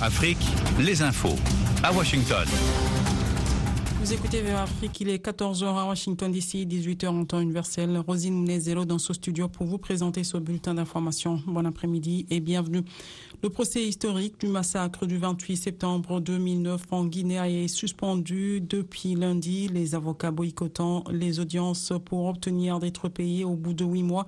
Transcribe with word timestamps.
Afrique, 0.00 0.44
les 0.78 1.02
infos. 1.02 1.36
À 1.82 1.92
Washington. 1.92 2.46
Vous 4.00 4.14
écoutez 4.14 4.40
VOA 4.40 4.62
Afrique, 4.62 4.98
il 5.02 5.10
est 5.10 5.22
14h 5.22 5.62
à 5.62 5.84
Washington 5.84 6.32
DC, 6.32 6.64
18h 6.66 7.08
en 7.08 7.26
temps 7.26 7.40
universel. 7.40 7.98
Rosine 7.98 8.32
Mounezelo 8.32 8.86
dans 8.86 8.98
ce 8.98 9.12
studio 9.12 9.46
pour 9.46 9.66
vous 9.66 9.76
présenter 9.76 10.24
ce 10.24 10.38
bulletin 10.38 10.72
d'information. 10.72 11.42
Bon 11.46 11.66
après-midi 11.66 12.24
et 12.30 12.40
bienvenue. 12.40 12.82
Le 13.42 13.50
procès 13.50 13.84
historique 13.84 14.40
du 14.40 14.46
massacre 14.46 15.04
du 15.04 15.18
28 15.18 15.54
septembre 15.54 16.18
2009 16.18 16.80
en 16.92 17.04
Guinée 17.04 17.64
est 17.64 17.68
suspendu 17.68 18.62
depuis 18.62 19.16
lundi, 19.16 19.68
les 19.68 19.94
avocats 19.94 20.30
boycottant 20.30 21.04
les 21.10 21.38
audiences 21.38 21.92
pour 22.06 22.24
obtenir 22.24 22.78
d'être 22.78 23.10
payés 23.10 23.44
au 23.44 23.54
bout 23.54 23.74
de 23.74 23.84
huit 23.84 24.02
mois 24.02 24.26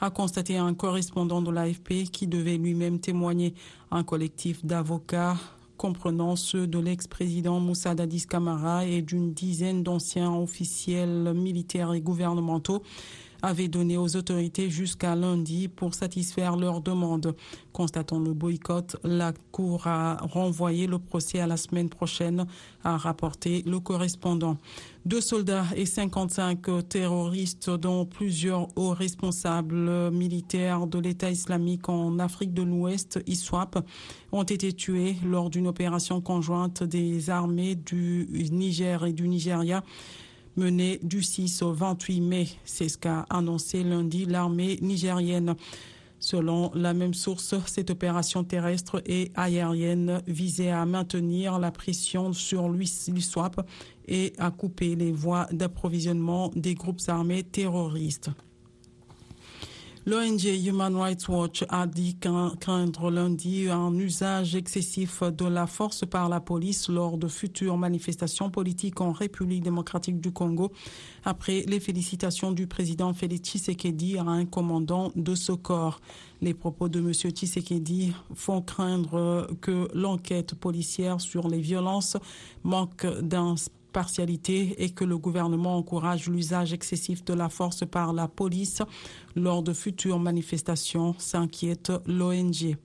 a 0.00 0.10
constaté 0.10 0.56
un 0.56 0.74
correspondant 0.74 1.42
de 1.42 1.50
l'AFP 1.50 2.04
qui 2.12 2.28
devait 2.28 2.56
lui-même 2.56 3.00
témoigner. 3.00 3.54
Un 3.90 4.04
collectif 4.04 4.64
d'avocats 4.64 5.36
comprenant 5.78 6.36
ceux 6.36 6.66
de 6.66 6.78
l'ex-président 6.78 7.60
Moussa 7.60 7.94
Dadis 7.94 8.26
Camara 8.26 8.84
et 8.84 9.00
d'une 9.00 9.32
dizaine 9.32 9.82
d'anciens 9.82 10.34
officiels 10.34 11.32
militaires 11.34 11.94
et 11.94 12.00
gouvernementaux 12.02 12.82
avait 13.42 13.68
donné 13.68 13.96
aux 13.96 14.16
autorités 14.16 14.70
jusqu'à 14.70 15.14
lundi 15.14 15.68
pour 15.68 15.94
satisfaire 15.94 16.56
leurs 16.56 16.80
demandes. 16.80 17.34
Constatant 17.72 18.18
le 18.18 18.32
boycott, 18.32 18.96
la 19.04 19.32
Cour 19.52 19.86
a 19.86 20.16
renvoyé 20.16 20.86
le 20.86 20.98
procès 20.98 21.38
à 21.40 21.46
la 21.46 21.56
semaine 21.56 21.88
prochaine, 21.88 22.46
a 22.84 22.96
rapporté 22.96 23.62
le 23.66 23.78
correspondant. 23.80 24.56
Deux 25.04 25.20
soldats 25.20 25.64
et 25.74 25.86
55 25.86 26.88
terroristes, 26.88 27.70
dont 27.70 28.04
plusieurs 28.04 28.68
hauts 28.76 28.92
responsables 28.92 30.10
militaires 30.10 30.86
de 30.86 30.98
l'État 30.98 31.30
islamique 31.30 31.88
en 31.88 32.18
Afrique 32.18 32.52
de 32.52 32.62
l'Ouest, 32.62 33.20
ISWAP, 33.26 33.78
ont 34.32 34.42
été 34.42 34.72
tués 34.72 35.16
lors 35.24 35.48
d'une 35.48 35.66
opération 35.66 36.20
conjointe 36.20 36.82
des 36.82 37.30
armées 37.30 37.74
du 37.74 38.26
Niger 38.50 39.06
et 39.06 39.12
du 39.12 39.28
Nigeria 39.28 39.82
menée 40.58 40.98
du 41.02 41.22
6 41.22 41.62
au 41.62 41.72
28 41.72 42.20
mai. 42.20 42.48
C'est 42.64 42.88
ce 42.88 42.98
qu'a 42.98 43.24
annoncé 43.30 43.82
lundi 43.82 44.26
l'armée 44.26 44.78
nigérienne. 44.82 45.54
Selon 46.20 46.72
la 46.74 46.94
même 46.94 47.14
source, 47.14 47.54
cette 47.66 47.90
opération 47.90 48.42
terrestre 48.42 49.00
et 49.06 49.30
aérienne 49.36 50.20
visait 50.26 50.70
à 50.70 50.84
maintenir 50.84 51.60
la 51.60 51.70
pression 51.70 52.32
sur 52.32 52.68
l'USWAP 52.68 53.64
et 54.08 54.32
à 54.38 54.50
couper 54.50 54.96
les 54.96 55.12
voies 55.12 55.46
d'approvisionnement 55.52 56.50
des 56.56 56.74
groupes 56.74 57.00
armés 57.06 57.44
terroristes. 57.44 58.30
L'ONG 60.08 60.44
Human 60.64 60.96
Rights 60.96 61.28
Watch 61.28 61.64
a 61.68 61.86
dit 61.86 62.16
craindre 62.18 63.10
lundi 63.10 63.68
un 63.68 63.94
usage 63.98 64.54
excessif 64.54 65.22
de 65.22 65.44
la 65.44 65.66
force 65.66 66.06
par 66.06 66.30
la 66.30 66.40
police 66.40 66.88
lors 66.88 67.18
de 67.18 67.28
futures 67.28 67.76
manifestations 67.76 68.48
politiques 68.48 69.02
en 69.02 69.12
République 69.12 69.62
démocratique 69.62 70.18
du 70.18 70.32
Congo, 70.32 70.72
après 71.26 71.62
les 71.68 71.78
félicitations 71.78 72.52
du 72.52 72.66
président 72.66 73.12
Félix 73.12 73.50
Tshisekedi 73.50 74.16
à 74.16 74.22
un 74.22 74.46
commandant 74.46 75.12
de 75.14 75.34
ce 75.34 75.52
corps. 75.52 76.00
Les 76.40 76.54
propos 76.54 76.88
de 76.88 77.00
M. 77.00 77.12
Tshisekedi 77.12 78.14
font 78.34 78.62
craindre 78.62 79.46
que 79.60 79.88
l'enquête 79.92 80.54
policière 80.54 81.20
sur 81.20 81.48
les 81.48 81.60
violences 81.60 82.16
manque 82.64 83.04
d'un 83.20 83.56
partialité 83.88 84.82
et 84.82 84.90
que 84.90 85.04
le 85.04 85.18
gouvernement 85.18 85.76
encourage 85.76 86.28
l'usage 86.28 86.72
excessif 86.72 87.24
de 87.24 87.34
la 87.34 87.48
force 87.48 87.84
par 87.86 88.12
la 88.12 88.28
police 88.28 88.82
lors 89.36 89.62
de 89.62 89.72
futures 89.72 90.18
manifestations, 90.18 91.14
s'inquiète 91.18 91.92
l'ONG. 92.06 92.76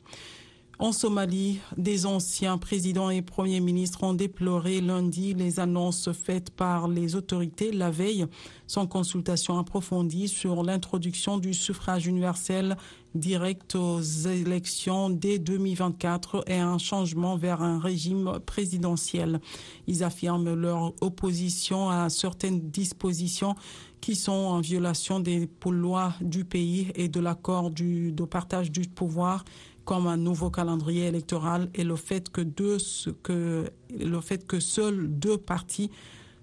En 0.80 0.92
Somalie, 0.92 1.60
des 1.78 2.08
anciens 2.08 2.58
présidents 2.58 3.12
et 3.12 3.22
premiers 3.22 3.60
ministres 3.60 4.04
ont 4.04 4.16
déploré 4.16 4.82
lundi 4.82 5.36
les 5.36 5.60
annonces 5.60 6.12
faites 6.12 6.50
par 6.50 6.88
les 6.88 7.16
autorités 7.16 7.72
la 7.72 7.92
veille, 7.92 8.26
sans 8.66 8.88
consultation 8.88 9.60
approfondie 9.60 10.28
sur 10.28 10.64
l'introduction 10.64 11.38
du 11.38 11.54
suffrage 11.54 12.08
universel 12.08 12.76
direct 13.14 13.76
aux 13.76 14.02
élections 14.02 15.12
dès 15.12 15.38
2024 15.38 16.46
et 16.48 16.58
un 16.58 16.80
changement 16.80 17.38
vers 17.38 17.62
un 17.62 17.80
régime 17.80 18.40
présidentiel. 18.44 19.40
Ils 19.86 20.04
affirment 20.04 20.56
leur 20.56 20.94
opposition 21.02 21.92
à 21.92 22.10
certaines 22.10 22.72
dispositions 22.72 23.56
qui 24.02 24.16
sont 24.16 24.32
en 24.32 24.60
violation 24.60 25.20
des 25.20 25.48
lois 25.66 26.14
du 26.20 26.44
pays 26.44 26.92
et 26.96 27.08
de 27.08 27.20
l'accord 27.20 27.70
de 27.70 28.26
partage 28.26 28.72
du 28.72 28.82
pouvoir 28.82 29.46
comme 29.86 30.08
un 30.08 30.18
nouveau 30.18 30.50
calendrier 30.50 31.08
électoral 31.08 31.70
et 31.74 31.84
le 31.84 31.96
fait 31.96 32.30
que, 32.30 32.42
deux, 32.42 32.78
que, 33.22 33.70
le 33.98 34.22
fait 34.22 34.46
que 34.48 34.60
seuls 34.60 35.08
deux 35.08 35.38
partis 35.38 35.92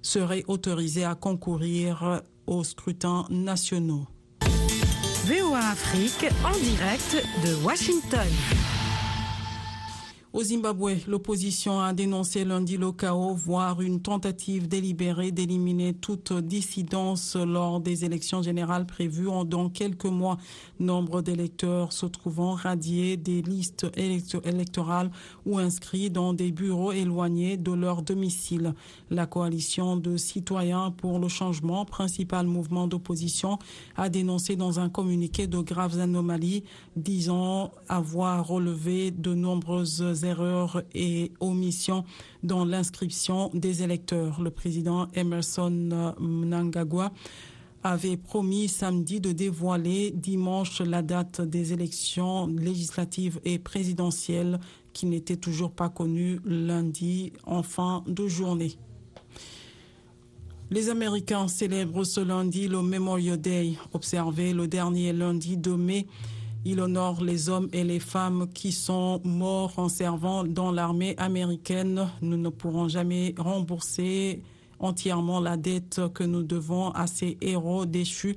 seraient 0.02 0.44
autorisés 0.48 1.04
à 1.04 1.14
concourir 1.14 2.22
aux 2.46 2.64
scrutins 2.64 3.26
nationaux. 3.30 4.06
VOA 5.26 5.58
Afrique 5.58 6.26
en 6.44 6.58
direct 6.58 7.24
de 7.44 7.64
Washington. 7.64 8.26
Au 10.32 10.44
Zimbabwe, 10.44 10.92
l'opposition 11.08 11.80
a 11.80 11.92
dénoncé 11.92 12.44
lundi 12.44 12.76
le 12.76 12.92
chaos, 12.92 13.34
voire 13.34 13.80
une 13.80 14.00
tentative 14.00 14.68
délibérée 14.68 15.32
d'éliminer 15.32 15.92
toute 15.92 16.32
dissidence 16.32 17.34
lors 17.34 17.80
des 17.80 18.04
élections 18.04 18.40
générales 18.40 18.86
prévues 18.86 19.26
dans 19.44 19.68
quelques 19.68 20.04
mois. 20.04 20.36
Nombre 20.78 21.20
d'électeurs 21.20 21.92
se 21.92 22.06
trouvant 22.06 22.52
radiés 22.52 23.16
des 23.16 23.42
listes 23.42 23.88
électorales 23.96 25.10
ou 25.46 25.58
inscrits 25.58 26.10
dans 26.10 26.32
des 26.32 26.52
bureaux 26.52 26.92
éloignés 26.92 27.56
de 27.56 27.72
leur 27.72 28.02
domicile. 28.02 28.74
La 29.10 29.26
coalition 29.26 29.96
de 29.96 30.16
citoyens 30.16 30.92
pour 30.92 31.18
le 31.18 31.26
changement, 31.26 31.84
principal 31.84 32.46
mouvement 32.46 32.86
d'opposition, 32.86 33.58
a 33.96 34.08
dénoncé 34.08 34.54
dans 34.54 34.78
un 34.78 34.90
communiqué 34.90 35.48
de 35.48 35.58
graves 35.58 35.98
anomalies, 35.98 36.62
disant 36.94 37.72
avoir 37.88 38.46
relevé 38.46 39.10
de 39.10 39.34
nombreuses 39.34 40.19
erreurs 40.24 40.82
et 40.94 41.32
omissions 41.40 42.04
dans 42.42 42.64
l'inscription 42.64 43.50
des 43.54 43.82
électeurs. 43.82 44.40
Le 44.40 44.50
président 44.50 45.08
Emerson 45.14 46.14
Mnangagwa 46.18 47.12
avait 47.82 48.16
promis 48.16 48.68
samedi 48.68 49.20
de 49.20 49.32
dévoiler 49.32 50.10
dimanche 50.10 50.80
la 50.80 51.02
date 51.02 51.40
des 51.40 51.72
élections 51.72 52.46
législatives 52.46 53.40
et 53.44 53.58
présidentielles 53.58 54.60
qui 54.92 55.06
n'était 55.06 55.36
toujours 55.36 55.72
pas 55.72 55.88
connue 55.88 56.40
lundi 56.44 57.32
en 57.44 57.62
fin 57.62 58.04
de 58.06 58.26
journée. 58.26 58.76
Les 60.70 60.88
Américains 60.88 61.48
célèbrent 61.48 62.04
ce 62.04 62.20
lundi 62.20 62.68
le 62.68 62.80
Memorial 62.80 63.40
Day, 63.40 63.72
observé 63.92 64.52
le 64.52 64.68
dernier 64.68 65.12
lundi 65.12 65.56
de 65.56 65.72
mai. 65.72 66.06
Il 66.64 66.80
honore 66.80 67.24
les 67.24 67.48
hommes 67.48 67.68
et 67.72 67.84
les 67.84 68.00
femmes 68.00 68.46
qui 68.52 68.70
sont 68.70 69.20
morts 69.24 69.72
en 69.78 69.88
servant 69.88 70.44
dans 70.44 70.70
l'armée 70.70 71.14
américaine. 71.16 72.08
Nous 72.20 72.36
ne 72.36 72.50
pourrons 72.50 72.86
jamais 72.86 73.34
rembourser 73.38 74.42
entièrement 74.78 75.40
la 75.40 75.56
dette 75.56 76.02
que 76.12 76.22
nous 76.22 76.42
devons 76.42 76.90
à 76.90 77.06
ces 77.06 77.38
héros 77.40 77.86
déchus. 77.86 78.36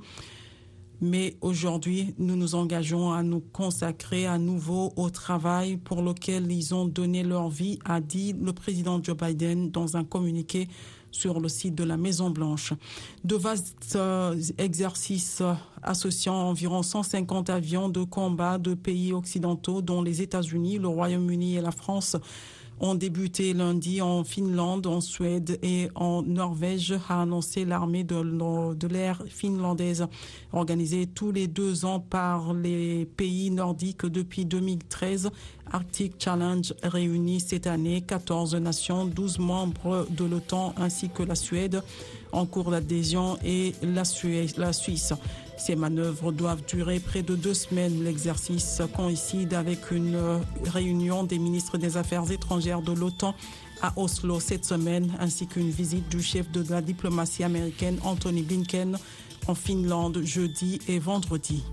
Mais 1.06 1.36
aujourd'hui, 1.42 2.16
nous 2.18 2.38
nous 2.38 2.56
engageons 2.56 3.12
à 3.12 3.24
nous 3.24 3.42
consacrer 3.42 4.26
à 4.26 4.38
nouveau 4.38 4.94
au 4.96 5.10
travail 5.10 5.76
pour 5.76 6.02
lequel 6.02 6.50
ils 6.50 6.74
ont 6.74 6.86
donné 6.86 7.24
leur 7.24 7.50
vie, 7.50 7.78
a 7.84 8.00
dit 8.00 8.34
le 8.42 8.54
président 8.54 9.04
Joe 9.04 9.18
Biden 9.18 9.70
dans 9.70 9.98
un 9.98 10.06
communiqué 10.06 10.70
sur 11.12 11.42
le 11.42 11.50
site 11.50 11.76
de 11.76 11.84
la 11.84 11.98
Maison 11.98 12.30
Blanche. 12.30 12.72
De 13.26 13.36
vastes 13.36 13.98
exercices 14.58 15.44
associant 15.82 16.36
environ 16.36 16.82
150 16.84 17.50
avions 17.50 17.90
de 17.90 18.04
combat 18.04 18.58
de 18.58 18.74
pays 18.74 19.12
occidentaux, 19.12 19.82
dont 19.82 20.04
les 20.04 20.22
États-Unis, 20.22 20.78
le 20.78 20.88
Royaume-Uni 20.88 21.58
et 21.58 21.62
la 21.62 21.72
France, 21.72 22.16
ont 22.80 22.96
débuté 22.96 23.54
lundi 23.54 24.02
en 24.02 24.24
Finlande, 24.24 24.88
en 24.88 25.02
Suède 25.02 25.60
et 25.62 25.90
en 25.96 26.22
Norvège, 26.22 26.94
a 27.10 27.22
annoncé 27.22 27.66
l'armée 27.66 28.04
de, 28.04 28.74
de 28.74 28.88
l'air 28.88 29.24
finlandaise, 29.28 30.08
organisée 30.52 31.08
tous 31.08 31.32
les 31.32 31.48
deux 31.48 31.86
ans 31.86 32.00
par 32.00 32.54
les 32.54 33.06
pays 33.06 33.52
nordiques 33.52 34.06
depuis 34.06 34.46
2013. 34.46 35.30
Arctic 35.72 36.16
Challenge 36.20 36.74
réunit 36.84 37.40
cette 37.40 37.68
année 37.68 38.02
14 38.02 38.56
nations, 38.56 39.06
12 39.06 39.40
membres 39.40 40.06
de 40.10 40.26
l'OTAN 40.26 40.74
ainsi 40.78 41.10
que 41.10 41.24
la 41.24 41.36
Suède 41.36 41.82
en 42.32 42.46
cours 42.46 42.72
d'adhésion 42.72 43.38
et 43.44 43.74
la, 43.82 44.04
la 44.58 44.74
Suisse. 44.74 45.14
Ces 45.66 45.78
manœuvres 45.78 46.34
doivent 46.34 46.66
durer 46.66 47.00
près 47.00 47.24
de 47.24 47.38
deux 47.38 47.54
semaines. 47.54 48.04
L'exercice 48.04 48.82
coïncide 48.94 49.54
avec 49.54 49.92
une 49.92 50.20
réunion 50.66 51.24
des 51.24 51.40
ministres 51.40 51.78
des 51.78 51.96
Affaires 51.96 52.30
étrangères 52.30 52.82
de 52.82 52.92
l'OTAN 52.92 53.34
à 53.82 53.94
Oslo 53.96 54.42
cette 54.42 54.66
semaine, 54.66 55.14
ainsi 55.22 55.48
qu'une 55.48 55.70
visite 55.70 56.10
du 56.10 56.22
chef 56.22 56.52
de 56.52 56.70
la 56.70 56.82
diplomatie 56.82 57.46
américaine 57.46 57.98
Anthony 58.04 58.42
Blinken 58.42 58.98
en 59.48 59.56
Finlande 59.56 60.22
jeudi 60.26 60.80
et 60.90 61.00
vendredi. 61.00 61.64